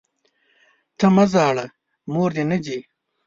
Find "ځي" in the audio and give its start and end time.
2.65-2.79